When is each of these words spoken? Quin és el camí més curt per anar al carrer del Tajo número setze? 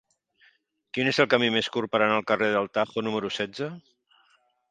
Quin 0.97 1.09
és 1.11 1.19
el 1.23 1.27
camí 1.33 1.49
més 1.57 1.69
curt 1.75 1.91
per 1.95 2.01
anar 2.05 2.17
al 2.21 2.25
carrer 2.33 2.49
del 2.55 2.71
Tajo 2.79 3.03
número 3.09 3.33
setze? 3.39 3.71